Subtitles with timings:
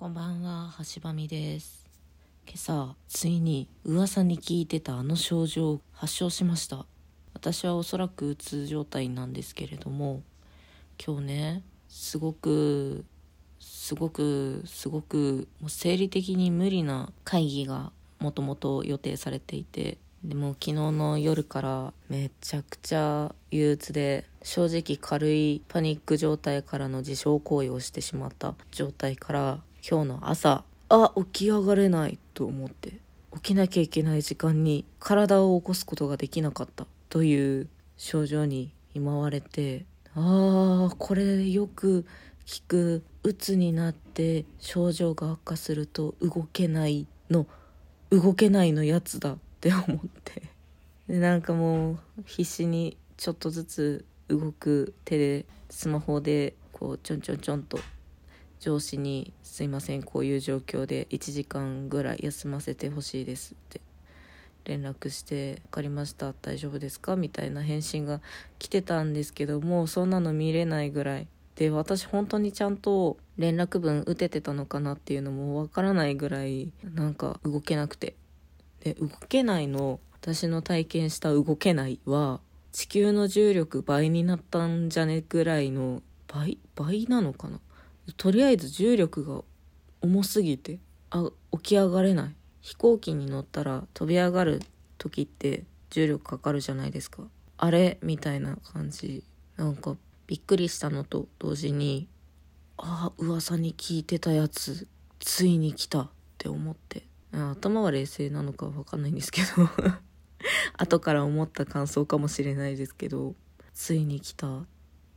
[0.00, 1.84] こんばんは、橋場美です。
[2.46, 6.86] 今朝、ついに噂に聞いてたあの症状を発症しました。
[7.34, 10.22] 私はおそらくうつ状態なんですけれども、
[11.06, 13.04] 今日ね、すごく、
[13.58, 29.58] すごく、すごく、もう生理的に無理な会議がもともと予定されていて、でも昨日の夜からめちゃくちゃ憂鬱で正直軽いパニック状態からの自傷行為をしてしまった状態から
[29.88, 32.94] 今日の朝あ起き上がれないと思って
[33.34, 39.84] 起きなきゃいけない時間に体を起こすことができなかったという症状に見舞われて
[40.14, 42.04] ああこれよく
[42.44, 47.46] 聞く鬱になって症状が悪化すると動けないの
[48.10, 50.42] 動けないのやつだって思って。
[51.06, 57.80] でなんかもう必死にちょっとずつ動く手でスマホでこうちょんちょんちょんと
[58.60, 63.80] 上司に「すいませんこういう状況で1時間ぐらい休ませてほしいです」って
[64.64, 68.20] 連絡して「分かりました大丈夫ですか?」みたいな返信が
[68.58, 78.14] 来てたんですけどもそんなの見れないぐらいで私本当にちゃんと連絡文打ててたのかなっていうのもわからないぐらいなんか動けなくて
[78.80, 82.40] で動けないの私の体験した動けないは
[82.72, 87.60] 地球の重力倍になったんじゃねぐらいの倍倍なのかな
[88.16, 89.42] とりあえず重力が
[90.00, 90.78] 重すぎて
[91.10, 92.34] あ起き上がれない。
[92.60, 94.60] 飛行機に乗ったら飛び上がる
[94.98, 97.24] 時って重力かかるじゃないですか。
[97.56, 99.24] あれみたいな感じ。
[99.56, 102.08] なんかびっくりしたのと同時に
[102.78, 104.86] ああ噂に聞いてたやつ
[105.18, 107.04] ついに来たって思って。
[107.32, 109.68] 頭は冷静なのかわかんないんですけど。
[110.76, 113.34] 後から思った感想かもしれないですけど
[113.74, 114.66] ついに来た。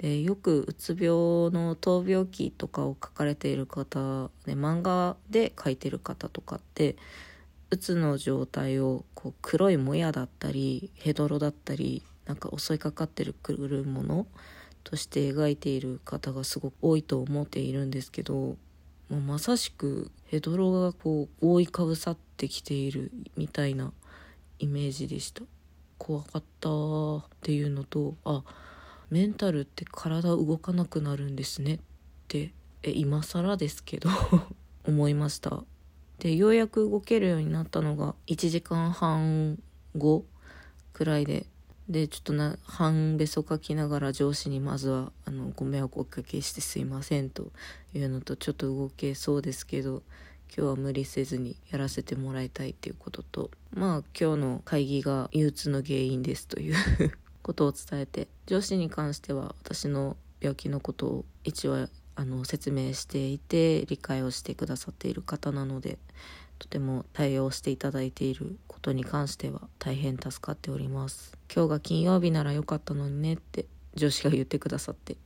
[0.00, 1.08] でよくうつ病
[1.52, 6.96] の闘病記とかを書かれている方で漫画で書いてる方とかって
[7.68, 14.26] うつの状態をこう黒いもやだったりヘドロだったりなんか襲いかかってるくるもの
[14.84, 18.56] として描いている方がすごく多いと思っているんですけども
[19.10, 23.92] うまさしくヘドロがこう覆いかぶさってきているみたいな
[24.60, 25.42] イメージでした。
[25.98, 28.42] 怖かったっていうのとあ
[29.10, 31.78] メンタルって体動かなくなるんですねっ
[32.28, 34.08] てえ今更ですけど
[34.86, 35.64] 思いました。
[36.18, 39.58] でようやく動けるようになったのが1時間半
[39.96, 40.24] 後
[40.92, 41.46] くらいで
[41.88, 47.50] でちょっとな半べそかきながら上司にまずはあのご迷惑をおかけしてすいませんと
[47.94, 50.02] いうのとちょっと動けそうですけど
[50.54, 56.74] 今日は無理せずにやらせてもらいたいっていうこととまあ今日の会議が憂鬱の原因ですという。
[57.42, 65.98] ことを伝えて上司に関しては私の病気のことを一応あの説明していて理解をしてくださっている方なので
[66.58, 71.38] とても対応していただいていることに関しては大変助かっております。
[71.54, 73.64] 今日が金曜日ならよかったのにねって
[73.94, 75.16] 上司が言ってくださって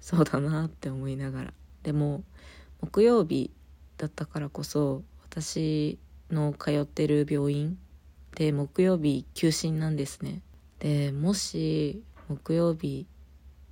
[0.00, 1.52] そうだなって思いながら。
[1.82, 2.22] でも
[2.80, 3.50] 木曜日
[3.98, 5.98] だったからこそ私
[6.30, 7.78] の通ってる病院
[8.36, 10.42] で木曜日休診なんですね。
[10.82, 13.06] でもし木曜日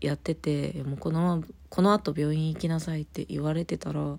[0.00, 4.19] やっててもうこのままこの後病院行きなさいって言われてたら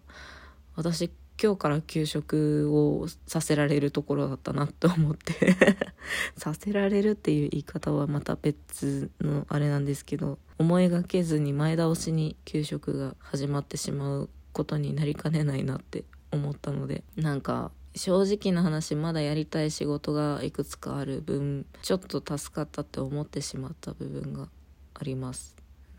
[0.76, 1.10] 私
[1.42, 5.56] 今日から休職をさせられるところだったなと思って
[6.38, 24.48] させられるっていう言い方はまた別のあれなんですけど思いがけずに前倒しに休職が始まってしまうことになりかねないなって思ったのでなんか正直な話まだやりたい仕事がいくつかある分ちょっと助かったって思ってしまった部分が
[24.94, 25.56] あります。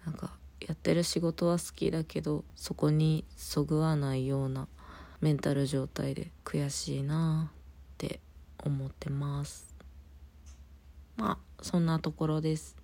[0.07, 4.69] なんかやってる仕事は好きだけどそこにそぐわないような
[5.21, 7.57] メンタル状態で悔しいなっ
[7.99, 8.21] て
[8.65, 9.75] 思ってます。
[11.17, 12.77] まあそんなところです。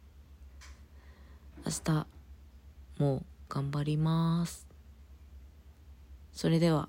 [1.64, 2.06] 明日
[2.98, 4.66] もう頑張ります。
[6.32, 6.88] それでは。